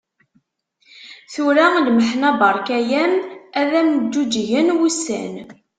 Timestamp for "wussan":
4.77-5.33